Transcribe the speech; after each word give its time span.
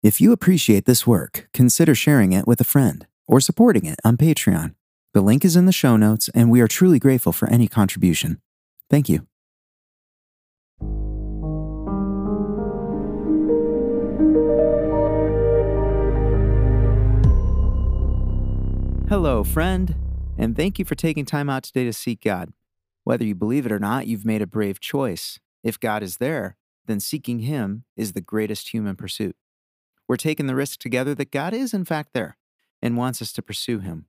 If 0.00 0.20
you 0.20 0.30
appreciate 0.30 0.84
this 0.84 1.08
work, 1.08 1.48
consider 1.52 1.92
sharing 1.92 2.32
it 2.32 2.46
with 2.46 2.60
a 2.60 2.64
friend 2.64 3.04
or 3.26 3.40
supporting 3.40 3.84
it 3.84 3.98
on 4.04 4.16
Patreon. 4.16 4.76
The 5.12 5.20
link 5.20 5.44
is 5.44 5.56
in 5.56 5.66
the 5.66 5.72
show 5.72 5.96
notes, 5.96 6.30
and 6.36 6.52
we 6.52 6.60
are 6.60 6.68
truly 6.68 7.00
grateful 7.00 7.32
for 7.32 7.50
any 7.50 7.66
contribution. 7.66 8.40
Thank 8.88 9.08
you. 9.08 9.26
Hello, 19.08 19.42
friend, 19.42 19.96
and 20.38 20.54
thank 20.54 20.78
you 20.78 20.84
for 20.84 20.94
taking 20.94 21.24
time 21.24 21.50
out 21.50 21.64
today 21.64 21.82
to 21.86 21.92
seek 21.92 22.22
God. 22.22 22.52
Whether 23.02 23.24
you 23.24 23.34
believe 23.34 23.66
it 23.66 23.72
or 23.72 23.80
not, 23.80 24.06
you've 24.06 24.24
made 24.24 24.42
a 24.42 24.46
brave 24.46 24.78
choice. 24.78 25.40
If 25.64 25.80
God 25.80 26.04
is 26.04 26.18
there, 26.18 26.56
then 26.86 27.00
seeking 27.00 27.40
Him 27.40 27.82
is 27.96 28.12
the 28.12 28.20
greatest 28.20 28.72
human 28.72 28.94
pursuit. 28.94 29.34
We're 30.08 30.16
taking 30.16 30.46
the 30.46 30.54
risk 30.54 30.78
together 30.80 31.14
that 31.14 31.30
God 31.30 31.52
is, 31.52 31.74
in 31.74 31.84
fact, 31.84 32.14
there 32.14 32.38
and 32.80 32.96
wants 32.96 33.20
us 33.20 33.32
to 33.34 33.42
pursue 33.42 33.80
Him. 33.80 34.06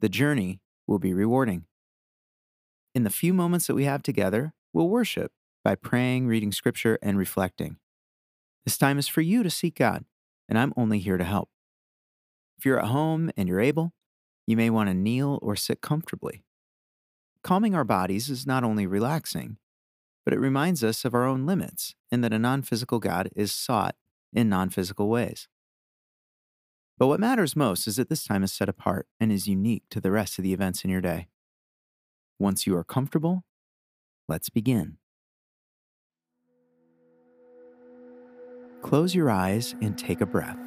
The 0.00 0.08
journey 0.08 0.60
will 0.86 1.00
be 1.00 1.12
rewarding. 1.12 1.64
In 2.94 3.02
the 3.02 3.10
few 3.10 3.34
moments 3.34 3.66
that 3.66 3.74
we 3.74 3.84
have 3.84 4.02
together, 4.02 4.54
we'll 4.72 4.88
worship 4.88 5.32
by 5.64 5.74
praying, 5.74 6.28
reading 6.28 6.52
scripture, 6.52 6.98
and 7.02 7.18
reflecting. 7.18 7.78
This 8.64 8.78
time 8.78 8.98
is 8.98 9.08
for 9.08 9.22
you 9.22 9.42
to 9.42 9.50
seek 9.50 9.76
God, 9.76 10.04
and 10.48 10.58
I'm 10.58 10.72
only 10.76 11.00
here 11.00 11.16
to 11.16 11.24
help. 11.24 11.48
If 12.56 12.64
you're 12.64 12.78
at 12.78 12.86
home 12.86 13.30
and 13.36 13.48
you're 13.48 13.60
able, 13.60 13.92
you 14.46 14.56
may 14.56 14.70
want 14.70 14.88
to 14.88 14.94
kneel 14.94 15.40
or 15.42 15.56
sit 15.56 15.80
comfortably. 15.80 16.44
Calming 17.42 17.74
our 17.74 17.84
bodies 17.84 18.30
is 18.30 18.46
not 18.46 18.62
only 18.62 18.86
relaxing, 18.86 19.58
but 20.24 20.32
it 20.32 20.38
reminds 20.38 20.84
us 20.84 21.04
of 21.04 21.14
our 21.14 21.26
own 21.26 21.44
limits 21.44 21.94
and 22.10 22.22
that 22.22 22.32
a 22.32 22.38
non 22.38 22.62
physical 22.62 23.00
God 23.00 23.28
is 23.34 23.52
sought 23.52 23.96
in 24.34 24.48
non 24.48 24.68
physical 24.68 25.08
ways. 25.08 25.48
But 26.98 27.06
what 27.08 27.20
matters 27.20 27.56
most 27.56 27.86
is 27.86 27.96
that 27.96 28.08
this 28.08 28.24
time 28.24 28.44
is 28.44 28.52
set 28.52 28.68
apart 28.68 29.06
and 29.18 29.32
is 29.32 29.48
unique 29.48 29.84
to 29.90 30.00
the 30.00 30.10
rest 30.10 30.38
of 30.38 30.42
the 30.42 30.52
events 30.52 30.84
in 30.84 30.90
your 30.90 31.00
day. 31.00 31.28
Once 32.38 32.66
you 32.66 32.76
are 32.76 32.84
comfortable, 32.84 33.44
let's 34.28 34.48
begin. 34.48 34.98
Close 38.82 39.14
your 39.14 39.30
eyes 39.30 39.74
and 39.80 39.96
take 39.96 40.20
a 40.20 40.26
breath. 40.26 40.58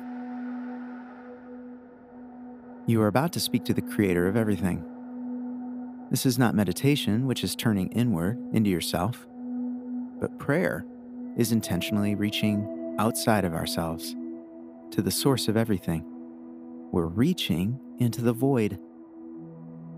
You 2.88 3.02
are 3.02 3.08
about 3.08 3.32
to 3.34 3.40
speak 3.40 3.64
to 3.66 3.74
the 3.74 3.82
Creator 3.82 4.28
of 4.28 4.36
everything. 4.36 4.84
This 6.10 6.26
is 6.26 6.40
not 6.40 6.56
meditation, 6.56 7.28
which 7.28 7.44
is 7.44 7.56
turning 7.56 7.90
inward 7.90 8.38
into 8.54 8.70
yourself, 8.70 9.28
but 10.20 10.40
prayer 10.40 10.86
is 11.38 11.52
intentionally 11.52 12.16
reaching 12.16 12.77
outside 12.98 13.46
of 13.46 13.54
ourselves 13.54 14.16
to 14.92 15.02
the 15.02 15.12
source 15.12 15.48
of 15.48 15.58
everything. 15.58 16.04
We're 16.92 17.08
reaching 17.08 17.80
into 18.00 18.22
the 18.22 18.34
void. 18.34 18.80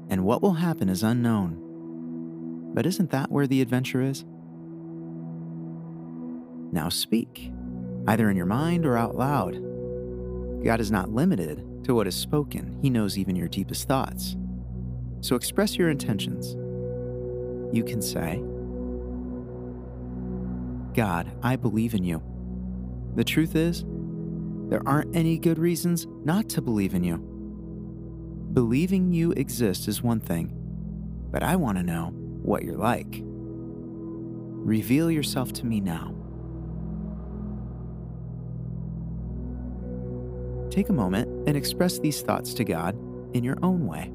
And 0.09 0.25
what 0.25 0.41
will 0.41 0.53
happen 0.53 0.89
is 0.89 1.03
unknown. 1.03 2.71
But 2.73 2.85
isn't 2.85 3.11
that 3.11 3.31
where 3.31 3.47
the 3.47 3.61
adventure 3.61 4.01
is? 4.01 4.25
Now 6.71 6.89
speak, 6.89 7.51
either 8.07 8.29
in 8.29 8.37
your 8.37 8.45
mind 8.45 8.85
or 8.85 8.97
out 8.97 9.15
loud. 9.15 9.53
God 10.63 10.79
is 10.79 10.91
not 10.91 11.11
limited 11.11 11.65
to 11.85 11.95
what 11.95 12.07
is 12.07 12.15
spoken, 12.15 12.77
He 12.81 12.89
knows 12.89 13.17
even 13.17 13.35
your 13.35 13.47
deepest 13.47 13.87
thoughts. 13.87 14.35
So 15.21 15.35
express 15.35 15.77
your 15.77 15.89
intentions. 15.89 16.55
You 17.75 17.83
can 17.83 18.01
say, 18.01 18.41
God, 20.95 21.31
I 21.43 21.55
believe 21.55 21.93
in 21.93 22.03
you. 22.03 22.21
The 23.15 23.23
truth 23.23 23.55
is, 23.55 23.83
there 24.69 24.87
aren't 24.87 25.15
any 25.15 25.37
good 25.37 25.57
reasons 25.57 26.07
not 26.23 26.47
to 26.49 26.61
believe 26.61 26.93
in 26.93 27.03
you. 27.03 27.17
Believing 28.53 29.11
you 29.11 29.31
exist 29.31 29.87
is 29.87 30.01
one 30.01 30.19
thing, 30.19 30.51
but 31.31 31.43
I 31.43 31.55
want 31.55 31.77
to 31.77 31.83
know 31.83 32.11
what 32.13 32.63
you're 32.63 32.77
like. 32.77 33.21
Reveal 33.23 35.09
yourself 35.09 35.53
to 35.53 35.65
me 35.65 35.79
now. 35.79 36.15
Take 40.69 40.89
a 40.89 40.93
moment 40.93 41.47
and 41.47 41.57
express 41.57 41.99
these 41.99 42.21
thoughts 42.21 42.53
to 42.55 42.63
God 42.63 42.95
in 43.35 43.43
your 43.43 43.57
own 43.63 43.87
way. 43.87 44.11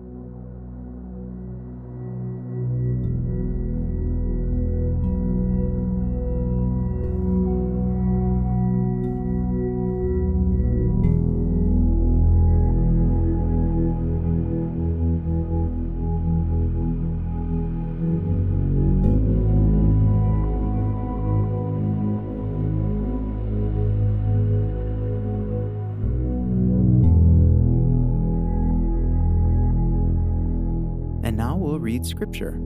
Read 32.04 32.10
Scripture. 32.10 32.58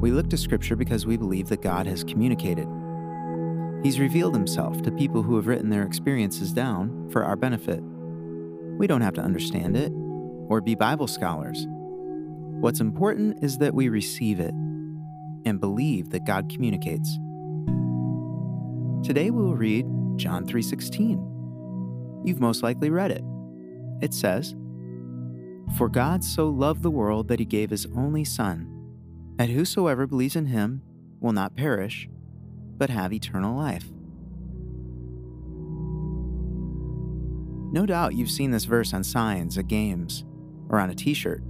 We 0.00 0.10
look 0.10 0.28
to 0.30 0.36
Scripture 0.36 0.76
because 0.76 1.06
we 1.06 1.16
believe 1.16 1.48
that 1.48 1.62
God 1.62 1.86
has 1.86 2.04
communicated. 2.04 2.68
He's 3.82 3.98
revealed 3.98 4.34
himself 4.34 4.82
to 4.82 4.90
people 4.92 5.22
who 5.22 5.36
have 5.36 5.46
written 5.46 5.70
their 5.70 5.84
experiences 5.84 6.52
down 6.52 7.08
for 7.10 7.24
our 7.24 7.36
benefit. 7.36 7.80
We 7.82 8.86
don't 8.86 9.00
have 9.00 9.14
to 9.14 9.22
understand 9.22 9.74
it 9.76 9.90
or 10.48 10.60
be 10.60 10.74
Bible 10.74 11.06
scholars. 11.06 11.66
What's 12.60 12.80
important 12.80 13.42
is 13.42 13.56
that 13.58 13.74
we 13.74 13.88
receive 13.88 14.38
it 14.38 14.52
and 14.52 15.60
believe 15.60 16.10
that 16.10 16.26
God 16.26 16.50
communicates. 16.52 17.16
Today 19.02 19.30
we 19.30 19.42
will 19.42 19.56
read 19.56 19.86
John 20.16 20.44
3:16. 20.44 22.22
You've 22.24 22.40
most 22.40 22.62
likely 22.62 22.90
read 22.90 23.12
it. 23.12 23.24
It 24.02 24.12
says, 24.12 24.54
"For 25.76 25.88
God 25.88 26.24
so 26.24 26.48
loved 26.48 26.82
the 26.82 26.90
world 26.90 27.28
that 27.28 27.38
he 27.38 27.44
gave 27.44 27.70
his 27.70 27.86
only 27.94 28.24
son, 28.24 28.68
that 29.36 29.50
whosoever 29.50 30.06
believes 30.06 30.34
in 30.34 30.46
him 30.46 30.82
will 31.20 31.32
not 31.32 31.54
perish, 31.54 32.08
but 32.76 32.90
have 32.90 33.12
eternal 33.12 33.56
life." 33.56 33.92
No 37.70 37.86
doubt 37.86 38.14
you've 38.14 38.30
seen 38.30 38.50
this 38.50 38.64
verse 38.64 38.94
on 38.94 39.04
signs 39.04 39.58
at 39.58 39.68
games 39.68 40.24
or 40.68 40.80
on 40.80 40.90
a 40.90 40.94
t 40.94 41.12
shirt. 41.14 41.42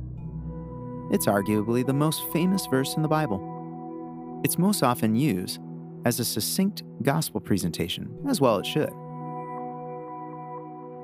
It's 1.10 1.26
arguably 1.26 1.86
the 1.86 1.94
most 1.94 2.22
famous 2.32 2.66
verse 2.66 2.96
in 2.96 3.02
the 3.02 3.08
Bible. 3.08 4.40
It's 4.44 4.58
most 4.58 4.82
often 4.82 5.14
used 5.14 5.60
as 6.04 6.20
a 6.20 6.24
succinct 6.24 6.82
gospel 7.02 7.40
presentation, 7.40 8.10
as 8.26 8.40
well 8.40 8.58
it 8.58 8.66
should. 8.66 8.92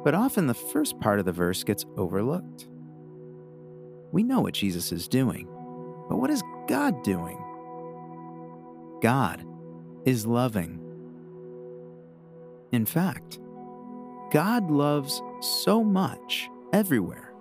But 0.05 0.15
often 0.15 0.47
the 0.47 0.55
first 0.55 1.01
part 1.01 1.19
of 1.19 1.25
the 1.25 1.33
verse 1.33 1.65
gets 1.65 1.87
overlooked. 1.97 2.69
We 4.15 4.23
know 4.23 4.43
what 4.43 4.55
Jesus 4.55 4.93
is 4.93 5.09
doing, 5.09 5.49
but 6.09 6.19
what 6.19 6.31
is 6.31 6.41
God 6.69 7.03
doing? 7.03 7.37
God 9.03 9.45
is 10.05 10.25
loving. 10.25 10.79
In 12.71 12.87
fact, 12.87 13.41
God 14.31 14.71
loves 14.71 15.21
so 15.41 15.83
much 15.83 16.49
everywhere, 16.73 17.35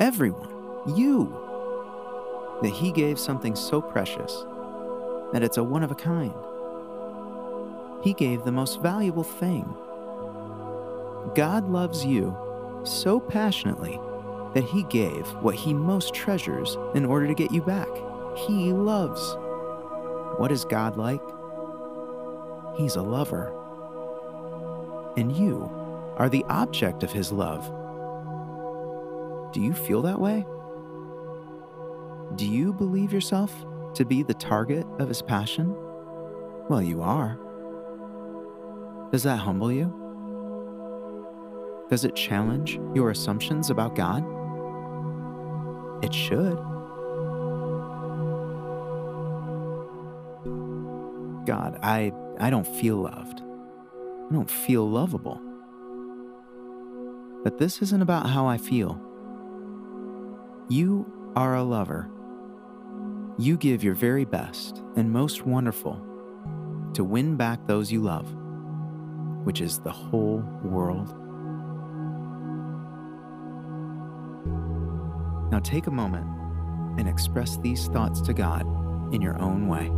everyone, 0.00 0.52
you, 0.96 1.32
that 2.62 2.72
He 2.74 2.90
gave 2.90 3.16
something 3.16 3.54
so 3.54 3.80
precious 3.80 4.44
that 5.32 5.44
it's 5.44 5.58
a 5.58 5.62
one 5.62 5.84
of 5.84 5.92
a 5.92 5.94
kind. 5.94 6.34
He 8.02 8.14
gave 8.14 8.42
the 8.42 8.50
most 8.50 8.82
valuable 8.82 9.22
thing. 9.22 9.62
God 11.36 11.68
loves 11.68 12.04
you 12.04 12.36
so 12.82 13.20
passionately 13.20 14.00
that 14.56 14.64
He 14.64 14.84
gave 14.84 15.26
what 15.42 15.54
He 15.54 15.74
most 15.74 16.14
treasures 16.14 16.78
in 16.94 17.04
order 17.04 17.26
to 17.26 17.34
get 17.34 17.52
you 17.52 17.60
back. 17.60 17.88
He 18.48 18.72
loves. 18.72 19.36
What 20.38 20.50
is 20.50 20.64
God 20.64 20.96
like? 20.96 21.20
He's 22.78 22.96
a 22.96 23.02
lover 23.02 23.52
and 25.16 25.36
you 25.36 25.70
are 26.16 26.28
the 26.28 26.44
object 26.48 27.02
of 27.02 27.12
His 27.12 27.32
love. 27.32 27.64
Do 29.52 29.60
you 29.60 29.72
feel 29.72 30.02
that 30.02 30.20
way? 30.20 30.46
Do 32.36 32.46
you 32.46 32.72
believe 32.72 33.12
yourself 33.12 33.52
to 33.94 34.04
be 34.04 34.22
the 34.22 34.34
target 34.34 34.86
of 34.98 35.08
His 35.08 35.22
passion? 35.22 35.74
Well, 36.68 36.82
you 36.82 37.02
are. 37.02 37.38
Does 39.12 39.22
that 39.22 39.36
humble 39.36 39.72
you? 39.72 39.92
Does 41.88 42.04
it 42.04 42.16
challenge 42.16 42.80
your 42.94 43.10
assumptions 43.10 43.70
about 43.70 43.94
God? 43.94 44.24
It 46.02 46.14
should. 46.14 46.56
God, 51.46 51.78
I, 51.82 52.12
I 52.38 52.50
don't 52.50 52.66
feel 52.66 52.96
loved. 52.96 53.40
I 53.40 54.32
don't 54.32 54.50
feel 54.50 54.88
lovable. 54.88 55.40
But 57.44 57.58
this 57.58 57.80
isn't 57.80 58.02
about 58.02 58.28
how 58.28 58.46
I 58.46 58.58
feel. 58.58 59.00
You 60.68 61.06
are 61.36 61.54
a 61.54 61.62
lover. 61.62 62.10
You 63.38 63.56
give 63.56 63.84
your 63.84 63.94
very 63.94 64.24
best 64.24 64.82
and 64.96 65.12
most 65.12 65.46
wonderful 65.46 66.02
to 66.94 67.04
win 67.04 67.36
back 67.36 67.66
those 67.66 67.92
you 67.92 68.00
love, 68.00 68.34
which 69.44 69.60
is 69.60 69.78
the 69.78 69.92
whole 69.92 70.38
world. 70.64 71.25
Now 75.56 75.60
take 75.60 75.86
a 75.86 75.90
moment 75.90 76.26
and 76.98 77.08
express 77.08 77.56
these 77.56 77.86
thoughts 77.86 78.20
to 78.20 78.34
God 78.34 78.66
in 79.14 79.22
your 79.22 79.40
own 79.40 79.68
way. 79.68 79.90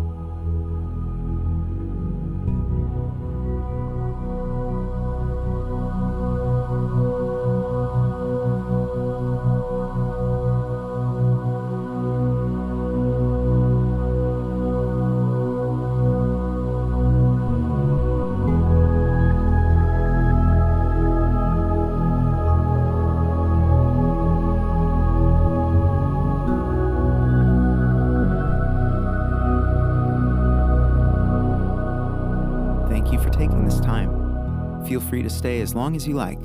Feel 34.98 35.08
free 35.10 35.22
to 35.22 35.30
stay 35.30 35.60
as 35.60 35.76
long 35.76 35.94
as 35.94 36.08
you 36.08 36.14
like. 36.14 36.40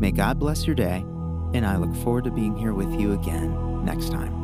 May 0.00 0.10
God 0.10 0.36
bless 0.40 0.66
your 0.66 0.74
day, 0.74 1.04
and 1.54 1.64
I 1.64 1.76
look 1.76 1.94
forward 2.02 2.24
to 2.24 2.32
being 2.32 2.56
here 2.56 2.72
with 2.72 2.92
you 2.98 3.12
again 3.12 3.84
next 3.84 4.10
time. 4.10 4.41